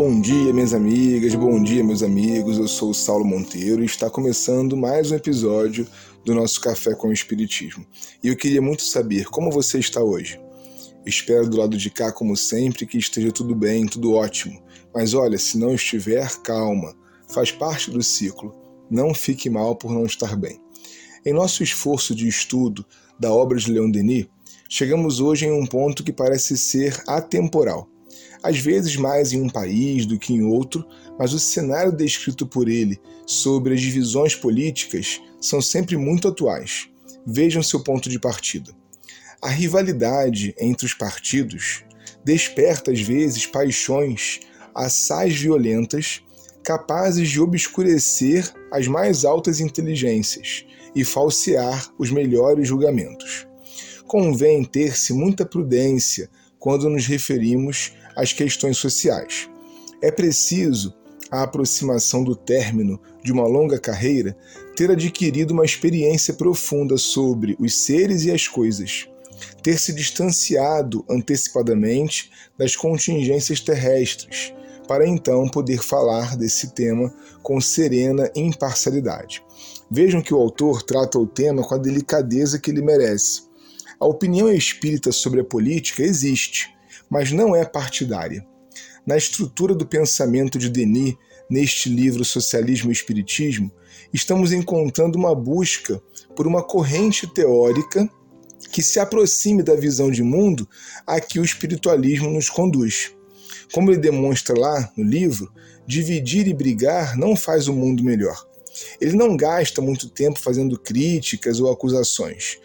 Bom 0.00 0.20
dia, 0.20 0.52
minhas 0.52 0.72
amigas, 0.72 1.34
bom 1.34 1.60
dia, 1.60 1.82
meus 1.82 2.04
amigos. 2.04 2.56
Eu 2.56 2.68
sou 2.68 2.90
o 2.90 2.94
Saulo 2.94 3.24
Monteiro 3.24 3.82
e 3.82 3.84
está 3.84 4.08
começando 4.08 4.76
mais 4.76 5.10
um 5.10 5.16
episódio 5.16 5.88
do 6.24 6.36
nosso 6.36 6.60
Café 6.60 6.94
com 6.94 7.08
o 7.08 7.12
Espiritismo. 7.12 7.84
E 8.22 8.28
eu 8.28 8.36
queria 8.36 8.62
muito 8.62 8.84
saber 8.84 9.24
como 9.24 9.50
você 9.50 9.80
está 9.80 10.00
hoje. 10.00 10.40
Espero 11.04 11.50
do 11.50 11.56
lado 11.56 11.76
de 11.76 11.90
cá, 11.90 12.12
como 12.12 12.36
sempre, 12.36 12.86
que 12.86 12.96
esteja 12.96 13.32
tudo 13.32 13.56
bem, 13.56 13.86
tudo 13.86 14.12
ótimo. 14.12 14.62
Mas 14.94 15.14
olha, 15.14 15.36
se 15.36 15.58
não 15.58 15.74
estiver, 15.74 16.30
calma. 16.44 16.94
Faz 17.28 17.50
parte 17.50 17.90
do 17.90 18.00
ciclo. 18.00 18.54
Não 18.88 19.12
fique 19.12 19.50
mal 19.50 19.74
por 19.74 19.90
não 19.90 20.04
estar 20.04 20.36
bem. 20.36 20.60
Em 21.26 21.32
nosso 21.32 21.64
esforço 21.64 22.14
de 22.14 22.28
estudo 22.28 22.86
da 23.18 23.32
obra 23.32 23.58
de 23.58 23.72
Leon 23.72 23.90
Denis, 23.90 24.28
chegamos 24.68 25.18
hoje 25.18 25.46
em 25.46 25.50
um 25.50 25.66
ponto 25.66 26.04
que 26.04 26.12
parece 26.12 26.56
ser 26.56 27.02
atemporal 27.04 27.88
às 28.42 28.58
vezes 28.58 28.96
mais 28.96 29.32
em 29.32 29.42
um 29.42 29.48
país 29.48 30.06
do 30.06 30.18
que 30.18 30.32
em 30.32 30.42
outro, 30.42 30.84
mas 31.18 31.32
o 31.32 31.38
cenário 31.38 31.92
descrito 31.92 32.46
por 32.46 32.68
ele 32.68 33.00
sobre 33.26 33.74
as 33.74 33.80
divisões 33.80 34.34
políticas 34.34 35.20
são 35.40 35.60
sempre 35.60 35.96
muito 35.96 36.28
atuais. 36.28 36.88
Vejam 37.26 37.62
seu 37.62 37.82
ponto 37.82 38.08
de 38.08 38.18
partida. 38.18 38.72
A 39.40 39.48
rivalidade 39.48 40.54
entre 40.58 40.86
os 40.86 40.94
partidos 40.94 41.84
desperta 42.24 42.90
às 42.90 43.00
vezes 43.00 43.46
paixões 43.46 44.40
assaz 44.74 45.34
violentas 45.34 46.22
capazes 46.62 47.30
de 47.30 47.40
obscurecer 47.40 48.52
as 48.70 48.86
mais 48.86 49.24
altas 49.24 49.60
inteligências 49.60 50.66
e 50.94 51.04
falsear 51.04 51.90
os 51.98 52.10
melhores 52.10 52.68
julgamentos. 52.68 53.46
Convém 54.06 54.64
ter-se 54.64 55.12
muita 55.12 55.46
prudência 55.46 56.28
quando 56.58 56.88
nos 56.88 57.06
referimos 57.06 57.92
às 58.18 58.32
questões 58.32 58.76
sociais. 58.76 59.48
É 60.02 60.10
preciso, 60.10 60.92
a 61.30 61.44
aproximação 61.44 62.24
do 62.24 62.34
término 62.34 63.00
de 63.22 63.30
uma 63.30 63.46
longa 63.46 63.78
carreira, 63.78 64.36
ter 64.76 64.90
adquirido 64.90 65.52
uma 65.52 65.64
experiência 65.64 66.34
profunda 66.34 66.98
sobre 66.98 67.56
os 67.60 67.84
seres 67.84 68.24
e 68.24 68.32
as 68.32 68.48
coisas, 68.48 69.08
ter 69.62 69.78
se 69.78 69.92
distanciado 69.92 71.04
antecipadamente 71.08 72.32
das 72.58 72.74
contingências 72.74 73.60
terrestres, 73.60 74.52
para 74.88 75.06
então 75.06 75.48
poder 75.48 75.80
falar 75.80 76.36
desse 76.36 76.74
tema 76.74 77.14
com 77.40 77.60
serena 77.60 78.28
imparcialidade. 78.34 79.44
Vejam 79.88 80.20
que 80.20 80.34
o 80.34 80.38
autor 80.38 80.82
trata 80.82 81.18
o 81.18 81.26
tema 81.26 81.62
com 81.62 81.74
a 81.74 81.78
delicadeza 81.78 82.58
que 82.58 82.70
ele 82.70 82.82
merece. 82.82 83.42
A 84.00 84.06
opinião 84.06 84.50
espírita 84.50 85.12
sobre 85.12 85.40
a 85.40 85.44
política 85.44 86.02
existe, 86.02 86.74
mas 87.08 87.32
não 87.32 87.54
é 87.54 87.64
partidária. 87.64 88.46
Na 89.06 89.16
estrutura 89.16 89.74
do 89.74 89.86
pensamento 89.86 90.58
de 90.58 90.68
Denis, 90.68 91.14
neste 91.50 91.88
livro 91.88 92.24
Socialismo 92.24 92.90
e 92.90 92.92
Espiritismo, 92.92 93.72
estamos 94.12 94.52
encontrando 94.52 95.18
uma 95.18 95.34
busca 95.34 96.00
por 96.36 96.46
uma 96.46 96.62
corrente 96.62 97.26
teórica 97.26 98.08
que 98.72 98.82
se 98.82 99.00
aproxime 99.00 99.62
da 99.62 99.74
visão 99.74 100.10
de 100.10 100.22
mundo 100.22 100.68
a 101.06 101.20
que 101.20 101.38
o 101.38 101.44
espiritualismo 101.44 102.30
nos 102.30 102.50
conduz. 102.50 103.12
Como 103.72 103.90
ele 103.90 103.98
demonstra 103.98 104.58
lá 104.58 104.92
no 104.96 105.04
livro, 105.04 105.52
dividir 105.86 106.46
e 106.46 106.54
brigar 106.54 107.16
não 107.16 107.34
faz 107.34 107.68
o 107.68 107.72
mundo 107.72 108.04
melhor. 108.04 108.46
Ele 109.00 109.16
não 109.16 109.36
gasta 109.36 109.80
muito 109.80 110.08
tempo 110.08 110.38
fazendo 110.38 110.78
críticas 110.78 111.60
ou 111.60 111.70
acusações, 111.70 112.58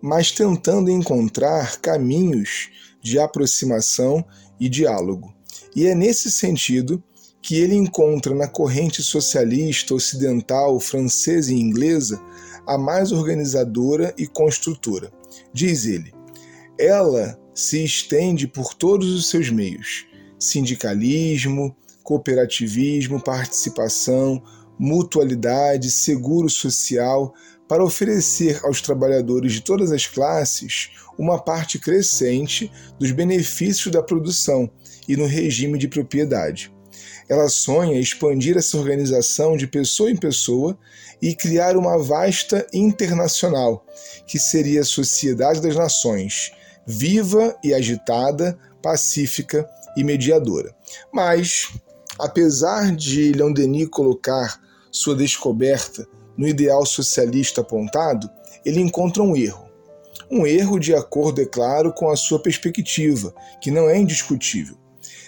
mas 0.00 0.30
tentando 0.30 0.90
encontrar 0.90 1.80
caminhos 1.80 2.70
de 3.02 3.18
aproximação 3.18 4.24
e 4.58 4.68
diálogo. 4.68 5.34
E 5.74 5.86
é 5.86 5.94
nesse 5.94 6.30
sentido 6.30 7.02
que 7.42 7.56
ele 7.56 7.74
encontra 7.74 8.34
na 8.34 8.46
corrente 8.46 9.02
socialista 9.02 9.94
ocidental, 9.94 10.78
francesa 10.78 11.52
e 11.52 11.58
inglesa 11.58 12.20
a 12.66 12.76
mais 12.76 13.12
organizadora 13.12 14.14
e 14.18 14.26
construtora. 14.26 15.10
Diz 15.52 15.86
ele: 15.86 16.12
ela 16.78 17.38
se 17.54 17.84
estende 17.84 18.46
por 18.46 18.74
todos 18.74 19.12
os 19.12 19.28
seus 19.28 19.50
meios: 19.50 20.06
sindicalismo, 20.38 21.76
cooperativismo, 22.02 23.22
participação, 23.22 24.42
mutualidade, 24.78 25.90
seguro 25.90 26.48
social, 26.48 27.34
para 27.70 27.84
oferecer 27.84 28.58
aos 28.64 28.82
trabalhadores 28.82 29.52
de 29.52 29.60
todas 29.60 29.92
as 29.92 30.04
classes 30.04 30.90
uma 31.16 31.38
parte 31.38 31.78
crescente 31.78 32.68
dos 32.98 33.12
benefícios 33.12 33.94
da 33.94 34.02
produção 34.02 34.68
e 35.06 35.16
no 35.16 35.24
regime 35.24 35.78
de 35.78 35.86
propriedade. 35.86 36.74
Ela 37.28 37.48
sonha 37.48 38.00
expandir 38.00 38.58
essa 38.58 38.76
organização 38.76 39.56
de 39.56 39.68
pessoa 39.68 40.10
em 40.10 40.16
pessoa 40.16 40.76
e 41.22 41.32
criar 41.32 41.76
uma 41.76 41.96
vasta 41.96 42.66
internacional, 42.74 43.86
que 44.26 44.36
seria 44.36 44.80
a 44.80 44.84
Sociedade 44.84 45.60
das 45.60 45.76
Nações, 45.76 46.50
viva 46.84 47.56
e 47.62 47.72
agitada, 47.72 48.58
pacífica 48.82 49.64
e 49.96 50.02
mediadora. 50.02 50.74
Mas, 51.12 51.68
apesar 52.18 52.90
de 52.96 53.30
Leon 53.30 53.52
Denis 53.52 53.86
colocar 53.88 54.60
sua 54.90 55.14
descoberta 55.14 56.04
no 56.40 56.48
ideal 56.48 56.86
socialista 56.86 57.60
apontado, 57.60 58.30
ele 58.64 58.80
encontra 58.80 59.22
um 59.22 59.36
erro. 59.36 59.68
Um 60.30 60.46
erro 60.46 60.78
de 60.78 60.94
acordo, 60.94 61.42
é 61.42 61.44
claro, 61.44 61.92
com 61.92 62.08
a 62.08 62.16
sua 62.16 62.40
perspectiva, 62.40 63.34
que 63.60 63.70
não 63.70 63.90
é 63.90 63.98
indiscutível. 63.98 64.74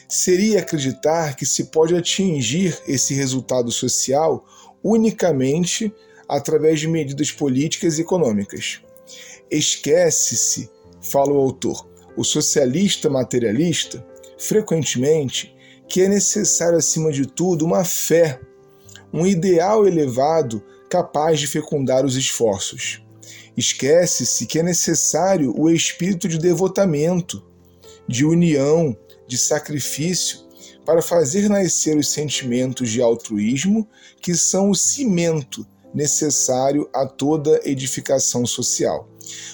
Seria 0.09 0.61
acreditar 0.61 1.37
que 1.37 1.45
se 1.45 1.65
pode 1.65 1.95
atingir 1.95 2.81
esse 2.89 3.12
resultado 3.12 3.71
social 3.71 4.43
unicamente 4.83 5.93
através 6.27 6.81
de 6.81 6.89
medidas 6.89 7.31
políticas 7.31 7.99
e 7.99 8.01
econômicas. 8.01 8.81
Esquece-se, 9.51 10.71
fala 11.03 11.31
o 11.31 11.37
autor, 11.37 11.87
o 12.17 12.25
socialista 12.25 13.11
materialista, 13.11 14.03
frequentemente, 14.39 15.55
que 15.87 16.01
é 16.01 16.09
necessário, 16.09 16.78
acima 16.78 17.12
de 17.12 17.27
tudo, 17.27 17.67
uma 17.67 17.84
fé, 17.84 18.41
um 19.12 19.27
ideal 19.27 19.87
elevado 19.87 20.65
capaz 20.92 21.41
de 21.41 21.47
fecundar 21.47 22.04
os 22.04 22.16
esforços. 22.16 23.03
Esquece-se 23.56 24.44
que 24.44 24.58
é 24.58 24.62
necessário 24.62 25.58
o 25.58 25.70
espírito 25.70 26.28
de 26.28 26.36
devotamento, 26.36 27.42
de 28.06 28.26
união, 28.26 28.94
de 29.26 29.38
sacrifício, 29.38 30.41
para 30.84 31.00
fazer 31.00 31.48
nascer 31.48 31.97
os 31.97 32.12
sentimentos 32.12 32.91
de 32.91 33.00
altruísmo 33.00 33.88
que 34.20 34.34
são 34.34 34.69
o 34.69 34.75
cimento 34.75 35.66
necessário 35.94 36.86
a 36.92 37.06
toda 37.06 37.62
edificação 37.64 38.44
social. 38.44 39.09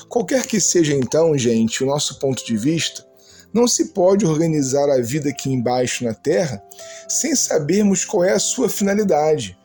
Qualquer 0.09 0.45
que 0.45 0.61
seja 0.61 0.93
então, 0.93 1.39
gente, 1.39 1.85
o 1.85 1.87
nosso 1.87 2.19
ponto 2.19 2.45
de 2.45 2.57
vista, 2.57 3.07
não 3.55 3.69
se 3.69 3.93
pode 3.93 4.27
organizar 4.27 4.91
a 4.91 5.01
vida 5.01 5.29
aqui 5.29 5.51
embaixo 5.51 6.03
na 6.05 6.15
Terra 6.15 6.61
sem 7.09 7.37
sabermos 7.37 8.05
qual 8.05 8.25
é 8.25 8.33
a 8.33 8.41
sua 8.41 8.69
finalidade, 8.69 9.58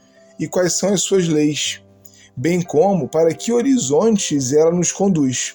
e 0.44 0.48
quais 0.48 0.74
são 0.74 0.94
as 0.94 1.02
suas 1.02 1.26
leis, 1.26 1.81
bem 2.36 2.62
como 2.62 3.08
para 3.08 3.34
que 3.34 3.54
horizontes 3.54 4.52
ela 4.52 4.72
nos 4.72 4.92
conduz. 4.92 5.54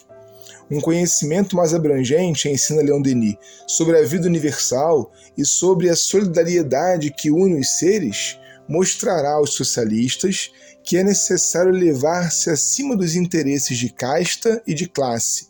Um 0.71 0.81
conhecimento 0.81 1.54
mais 1.54 1.75
abrangente, 1.75 2.48
ensina 2.48 2.80
Leon 2.80 3.03
Denis, 3.03 3.36
sobre 3.66 3.98
a 3.98 4.03
vida 4.03 4.27
universal 4.27 5.12
e 5.36 5.45
sobre 5.45 5.91
a 5.91 5.97
solidariedade 5.97 7.10
que 7.10 7.30
une 7.30 7.60
os 7.60 7.68
seres, 7.78 8.39
mostrará 8.66 9.33
aos 9.33 9.53
socialistas 9.53 10.51
que 10.83 10.97
é 10.97 11.04
necessário 11.04 11.77
elevar-se 11.77 12.48
acima 12.48 12.97
dos 12.97 13.15
interesses 13.15 13.77
de 13.77 13.92
casta 13.92 14.62
e 14.66 14.72
de 14.72 14.89
classe 14.89 15.48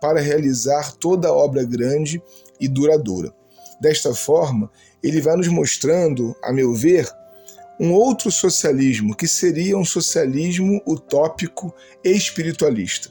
para 0.00 0.20
realizar 0.20 0.92
toda 0.92 1.26
a 1.26 1.32
obra 1.32 1.64
grande 1.64 2.22
e 2.60 2.68
duradoura. 2.68 3.34
Desta 3.80 4.14
forma, 4.14 4.70
ele 5.02 5.20
vai 5.20 5.36
nos 5.36 5.48
mostrando, 5.48 6.36
a 6.40 6.52
meu 6.52 6.72
ver, 6.72 7.10
um 7.78 7.92
outro 7.92 8.30
socialismo, 8.30 9.14
que 9.14 9.28
seria 9.28 9.76
um 9.76 9.84
socialismo 9.84 10.80
utópico 10.86 11.74
e 12.02 12.10
espiritualista, 12.10 13.10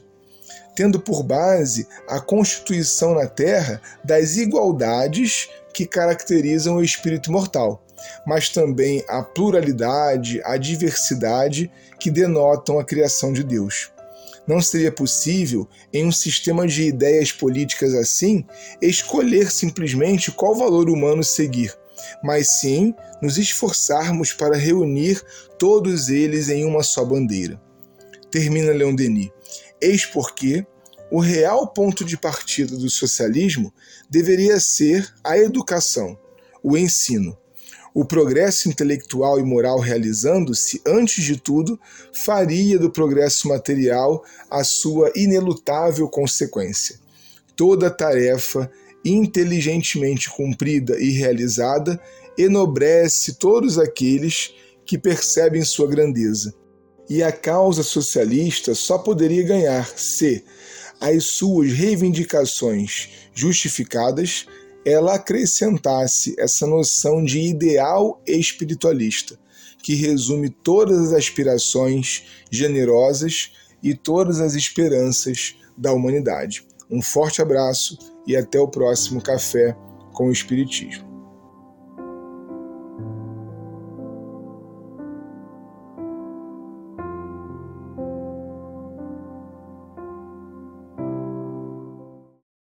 tendo 0.74 0.98
por 1.00 1.22
base 1.22 1.86
a 2.08 2.20
constituição 2.20 3.14
na 3.14 3.26
Terra 3.26 3.80
das 4.04 4.36
igualdades 4.36 5.48
que 5.72 5.86
caracterizam 5.86 6.76
o 6.76 6.82
espírito 6.82 7.30
mortal, 7.30 7.84
mas 8.26 8.48
também 8.48 9.04
a 9.08 9.22
pluralidade, 9.22 10.40
a 10.44 10.56
diversidade 10.56 11.70
que 11.98 12.10
denotam 12.10 12.78
a 12.78 12.84
criação 12.84 13.32
de 13.32 13.42
Deus. 13.42 13.90
Não 14.46 14.60
seria 14.60 14.92
possível, 14.92 15.68
em 15.92 16.06
um 16.06 16.12
sistema 16.12 16.68
de 16.68 16.84
ideias 16.84 17.32
políticas 17.32 17.94
assim, 17.94 18.44
escolher 18.80 19.50
simplesmente 19.50 20.30
qual 20.30 20.54
valor 20.54 20.88
humano 20.88 21.24
seguir 21.24 21.74
mas 22.22 22.58
sim 22.58 22.94
nos 23.22 23.38
esforçarmos 23.38 24.32
para 24.32 24.56
reunir 24.56 25.22
todos 25.58 26.08
eles 26.08 26.48
em 26.48 26.64
uma 26.64 26.82
só 26.82 27.04
bandeira. 27.04 27.60
Termina 28.30 28.72
Leon 28.72 28.94
Denis. 28.94 29.30
Eis 29.80 30.04
porque 30.04 30.66
o 31.10 31.20
real 31.20 31.68
ponto 31.68 32.04
de 32.04 32.16
partida 32.16 32.76
do 32.76 32.90
socialismo 32.90 33.72
deveria 34.10 34.58
ser 34.58 35.08
a 35.22 35.38
educação, 35.38 36.18
o 36.62 36.76
ensino. 36.76 37.36
o 37.94 38.04
progresso 38.04 38.68
intelectual 38.68 39.40
e 39.40 39.42
moral 39.42 39.78
realizando-se, 39.78 40.82
antes 40.86 41.24
de 41.24 41.40
tudo, 41.40 41.80
faria 42.12 42.78
do 42.78 42.90
progresso 42.90 43.48
material 43.48 44.22
a 44.50 44.62
sua 44.62 45.10
inelutável 45.16 46.06
consequência. 46.06 47.00
Toda 47.56 47.90
tarefa 47.90 48.70
inteligentemente 49.04 50.30
cumprida 50.30 50.98
e 51.00 51.10
realizada 51.10 52.00
enobrece 52.36 53.34
todos 53.34 53.78
aqueles 53.78 54.52
que 54.84 54.98
percebem 54.98 55.64
sua 55.64 55.88
grandeza. 55.88 56.54
E 57.08 57.22
a 57.22 57.30
causa 57.30 57.82
socialista 57.82 58.74
só 58.74 58.98
poderia 58.98 59.44
ganhar 59.44 59.86
se, 59.96 60.44
as 61.00 61.24
suas 61.24 61.72
reivindicações 61.72 63.10
justificadas, 63.32 64.46
ela 64.84 65.14
acrescentasse 65.14 66.34
essa 66.38 66.66
noção 66.66 67.24
de 67.24 67.40
ideal 67.40 68.22
espiritualista, 68.26 69.38
que 69.82 69.94
resume 69.94 70.50
todas 70.50 70.98
as 70.98 71.12
aspirações 71.12 72.24
generosas 72.50 73.52
e 73.82 73.94
todas 73.94 74.40
as 74.40 74.54
esperanças 74.54 75.56
da 75.76 75.92
humanidade. 75.92 76.66
Um 76.90 77.02
forte 77.02 77.42
abraço 77.42 78.15
e 78.26 78.36
até 78.36 78.58
o 78.58 78.68
próximo 78.68 79.22
Café 79.22 79.76
com 80.12 80.26
o 80.26 80.32
Espiritismo. 80.32 81.05